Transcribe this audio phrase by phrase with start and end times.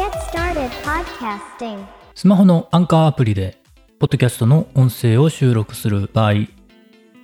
[0.00, 1.84] Get started podcasting.
[2.14, 3.60] スマホのアンカーアプリで、
[3.98, 6.34] ポッドキャストの音声を収録する場合、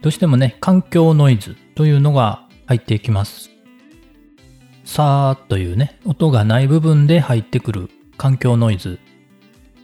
[0.02, 3.48] どうしてもね、環境ノイズというのが入ってきます。
[4.84, 8.98] さーというね、音がない部分で入ってくる環境ノイズ。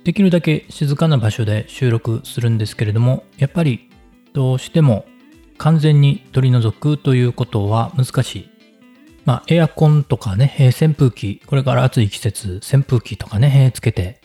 [0.05, 3.89] できるだけ静かな場所で収録するんですけれども、やっぱり
[4.35, 5.07] どうしても
[5.57, 8.52] 完全に取り除くということは難しい。
[9.25, 14.21] まあ、エアコンとかね、えー扇風機、これから暑い季節、扇風機とかね、えーつけて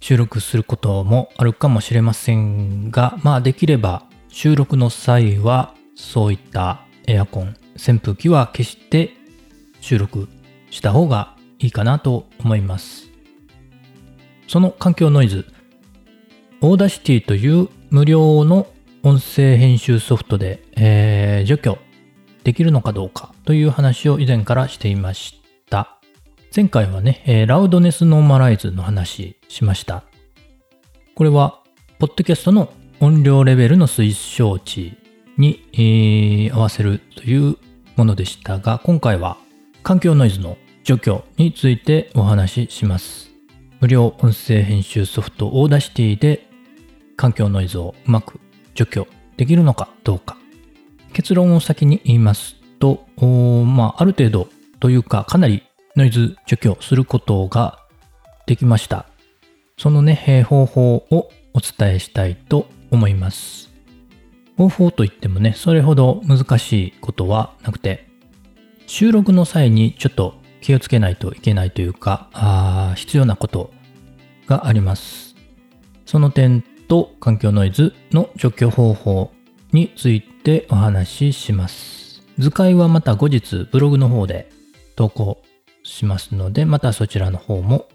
[0.00, 9.12] 収録することもあるかもしれませんが、まあ、できれば収録の際は、そういったエアコン、扇風機は消して
[9.80, 10.28] 収録
[10.70, 13.10] した方がいいかなと思います。
[14.48, 15.46] その環境ノイズ、
[16.60, 18.66] Audacity という無料の
[19.04, 21.78] 音声編集ソフトで、えー除去
[22.42, 25.98] できるのかどうかという話を以前からしていました。
[26.54, 30.04] 前回はね、えーラウドネスノーマライズの話しました。
[31.14, 31.60] これは、
[31.98, 34.96] ポッドキャストの音量レベルの推奨値
[35.38, 37.56] に、えー合わせるという
[37.96, 39.38] ものでしたが、今回は
[39.82, 43.30] 環境ノイズの除去についてお話しします。
[43.80, 46.48] 無料音声編集ソフト Audacity で
[47.16, 48.40] 環境ノイズをうまく
[48.74, 50.36] 除去できるのかどうか。
[51.12, 54.48] 結論を先に言いますと、おーまあ、ある程度
[54.80, 55.62] というか、かなり
[55.94, 57.78] ノイズ除去することが
[58.46, 59.06] できました。
[59.78, 63.70] そのね、えー方法をお伝えしたいと思います。
[64.56, 68.08] 方法といってもね、それほど難しいことはなくて、
[68.88, 73.72] 収録の際にちょっと気をつけないといけないというか、あ必要なこと
[74.48, 75.36] があります。
[76.04, 79.30] その点と環境ノイズの除去方法
[79.70, 82.01] についてお話しします。
[82.38, 84.50] 図解はまた後日ブログの方で
[84.96, 85.42] 投稿
[85.82, 87.88] しますので、またそちらの方も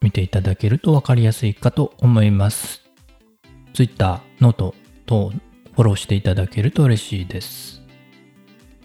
[0.00, 2.82] 見ていただけると分かりやすいかと思います。
[3.72, 4.74] Twitter、 note
[5.06, 7.82] 等フォローしていただけると嬉しいです。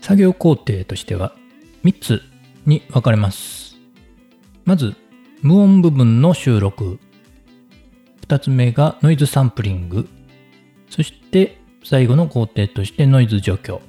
[0.02, 1.34] 作業工程としては
[1.84, 2.22] 3つ
[2.66, 3.78] に分かれます。
[4.66, 4.96] まず、
[5.42, 7.00] 無音部分の収録。
[8.28, 10.08] 2つ目がノイズサンプリング。
[10.90, 13.82] そして最後の工程としてノイズ除去。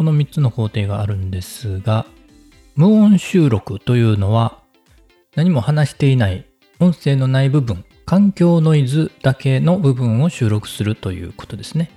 [0.00, 2.06] この3つの工程があるんですが、
[2.74, 4.62] 無音収録というのは
[5.36, 6.46] 何も話していない
[6.78, 11.90] 音声のない部分、環境ノイズだけの部分を収録するということですね。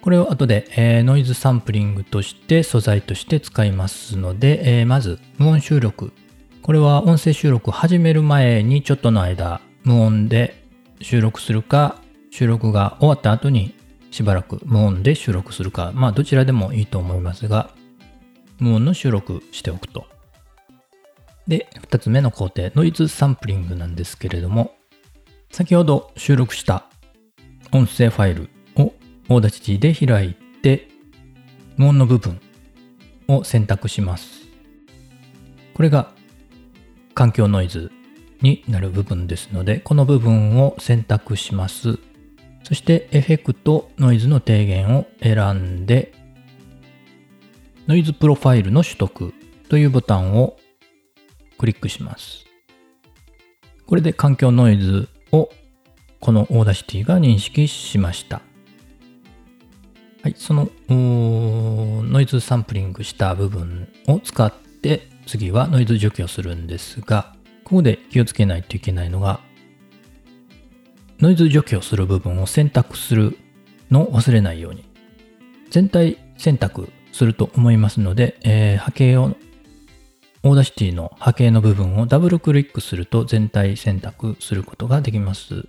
[0.00, 6.14] これを後で、えーノイズサンプリングとして素材として使いますので、えーまず無音収録。
[6.62, 10.64] これは音声収録始める前にちょっとの間無音で
[11.02, 13.74] 収録するか、収録が終わった後に
[14.10, 17.70] しばらく無音で収録するか、まあどちらでもいいと思いますが、
[18.58, 20.06] 無音の収録しておくと。
[21.46, 24.74] で、二つ目の工程、ノイズサンプリングなんですけれども、
[25.50, 26.86] 先ほど収録した
[27.72, 28.92] 音声ファイルを
[29.28, 30.88] Audacity で開いて、
[31.76, 32.40] 無音の部分
[33.28, 34.46] を選択します。
[35.74, 36.10] これが
[37.14, 37.92] 環境ノイズ
[38.40, 41.98] になる部分ですので、この部分を選択します。
[42.66, 46.12] そしてエフェクトノイズの低減を選んで、
[47.86, 49.32] ノイズプロファイルの取得
[49.68, 50.56] というボタンを
[51.58, 52.44] クリックします。
[53.86, 55.48] これで環境ノイズを
[56.18, 58.42] この Audacity が認識しました。
[60.22, 64.52] はい、そのノイズサンプリングした部分を使っ
[64.82, 69.38] て次はノイズ除去するんですが、ここで気をつけないといけないのが、
[71.18, 73.38] ノイズ除去する部分を選択する
[73.90, 74.84] のを忘れないように。
[75.70, 79.36] 全体選択すると思いますので、えー波形を、
[80.42, 85.66] Audacity の波形の部分をダブルクリックすると全体選択することができます。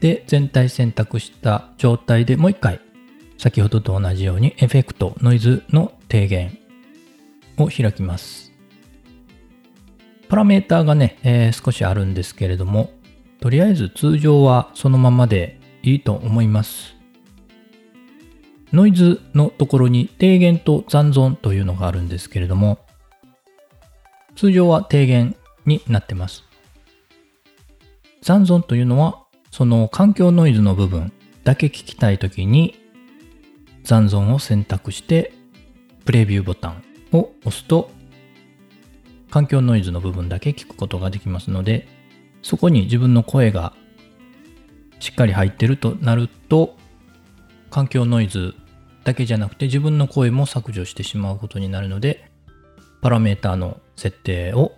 [0.00, 2.80] で、全体選択した状態でもう一回、
[3.38, 6.58] 先ほどと同じようにエフェクト、ノイズの低減
[7.56, 8.52] を開きます。
[10.28, 12.90] パラメーターがね、えー少しあるんですけれども、
[13.40, 16.94] とりあえず通常はそのままでいいと思います。
[18.72, 22.78] ノイズのところに低減と残存というのがあるんですけれども、
[24.36, 26.44] 通常は低減になってます。
[28.22, 32.76] 残存というのは、その環境ノイズの部分だけ聞きたいときに、
[33.82, 35.32] 残存を選択して、
[36.04, 36.82] プレビューボタン
[37.12, 37.90] を押すと、
[39.30, 41.99] 環境ノイズの部分だけ聞くことができますので、
[42.42, 43.74] そこに自分の声が
[44.98, 46.76] しっかり入ってるとなると、
[47.70, 48.54] 環境ノイズ
[49.04, 52.30] だけじゃなくて自分の声も削除してしまうことになるので、
[53.00, 54.72] パラメーターの設定を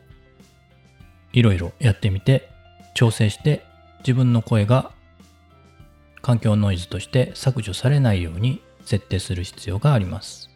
[1.32, 2.48] いろいろやってみて
[2.94, 3.64] 調整して
[4.00, 4.92] 自分の声が
[6.20, 10.50] 環境ノイズとして削除されないように設定する必要があります。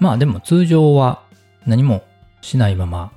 [0.00, 1.22] まあでも通常は
[1.66, 2.04] 何も
[2.40, 3.12] しないまま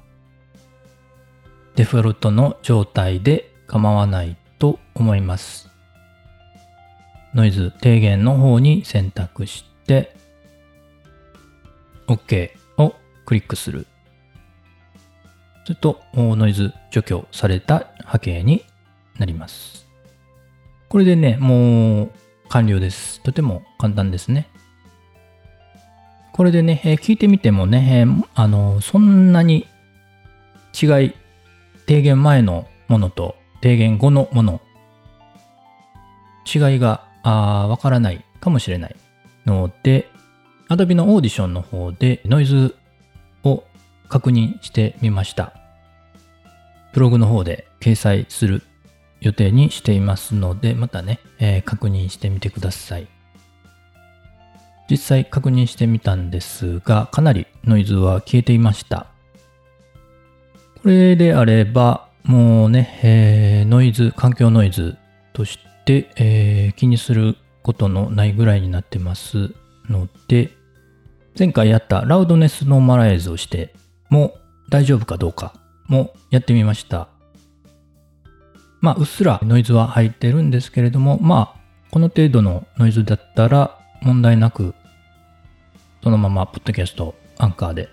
[1.77, 5.69] デフォルトの状態で構わないと思います。
[7.35, 10.15] ノイズ低減の方に選択して
[12.07, 12.95] OK を
[13.25, 13.85] クリックする。
[15.65, 18.65] するとノイズ除去された波形に
[19.19, 19.85] なります。
[20.89, 22.11] これでね、もう
[22.49, 23.21] 完了です。
[23.21, 24.49] とても簡単ですね。
[26.33, 29.67] これでね、え、聞いてみてもね、え、あの、そんなに
[30.73, 31.13] 違い、
[31.87, 34.61] 低減前のものと低減後のもの、
[36.45, 38.95] 違いがわからないかもしれない
[39.45, 40.09] ので、
[40.69, 42.75] Adobe のオーディションの方でノイズ
[43.43, 43.63] を
[44.09, 45.53] 確認してみました。
[46.93, 48.63] ブログの方で掲載する
[49.21, 53.07] 予定にしていますので、またね、えー、確認してみてください。
[54.89, 59.07] 実際確認してみたんですが、かなりノイズは消えていました。
[60.87, 64.95] これであれば、もうね、えー、ノイズ、環境ノイズ
[65.33, 69.53] として、えー、気にすることのないぐらいになってます
[69.89, 70.51] ので、
[71.37, 73.75] 前回やったラウドネスノーマライズをして
[74.09, 74.35] も
[74.69, 77.09] 大丈夫かどうかもやってみました。
[78.79, 81.59] まあ、うっすらノイズは入ってるんですけれども、まあ、
[81.91, 84.73] この程度のノイズだったら問題なく、
[86.01, 87.89] そのままポッドキャスト、アンカーで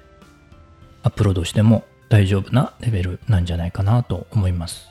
[1.02, 4.88] アップロードしても大丈夫なレベルなんじゃないかなと思います。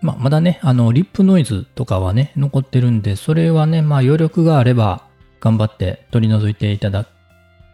[0.00, 5.04] まあ、まだね、あの、リップノイズとかはね、残ってるんで、それはね、まあ、余力があれば、
[5.40, 7.06] 頑張って取り除いていただ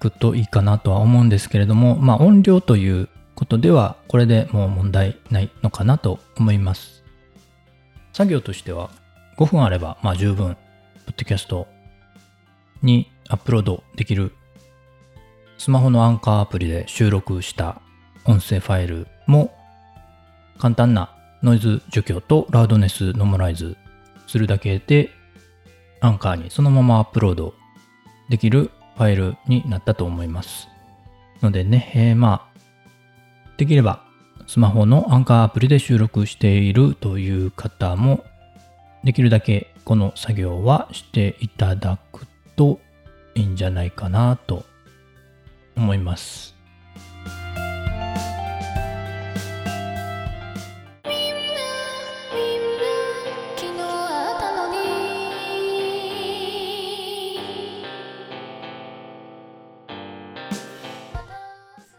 [0.00, 7.04] くといいかなとは思うんですけれども、まあ、音量ということでは、これでもう問題ないのかなと思います。
[8.12, 8.90] 作業としては
[9.36, 10.56] 5分あれば、まあ十分、
[11.06, 11.68] ポッドキャスト
[12.82, 14.32] にアップロードできる
[15.58, 17.82] スマホのアンカーアプリで収録した
[18.24, 19.52] 音声ファイルも
[20.56, 21.10] 簡単な
[21.42, 23.76] ノイズ除去とラウドネスノモライズ
[24.28, 25.10] するだけで
[26.00, 27.54] アンカーにそのままアップロード
[28.28, 30.68] できるファイルになったと思います。
[31.42, 32.58] のでね、えー、まあ
[33.56, 34.04] できれば
[34.46, 38.24] スマホのアンカーアプリで収録しているという方も
[39.02, 42.78] できるだけこの作業はしていただくと
[43.34, 44.64] いいんじゃないかなと
[45.78, 46.54] 思います。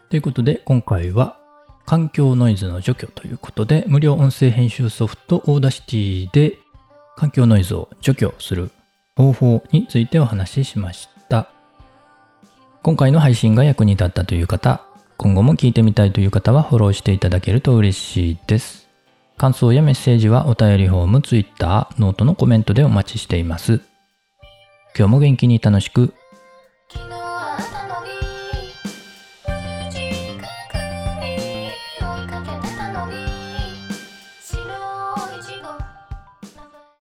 [0.08, 1.38] ということで今回は
[1.86, 6.58] 環境ノイズの除去ということで、無料音声編集ソフト Audacity で
[7.16, 8.70] 環境ノイズを除去する
[9.16, 11.19] 方法についてお話ししました。
[12.82, 14.80] 今回の配信が役に立ったという方、
[15.18, 18.88] 今後も聞いてみたいという方はフォローしていただけると嬉しいです。
[19.36, 23.82] 感想やメッセージはお便りフォーム、ツイッター、ノートのコメントでお待ちしています。
[24.96, 26.14] 今日も元気に楽しく